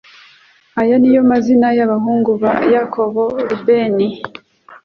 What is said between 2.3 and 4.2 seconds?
ba yakobo rubeni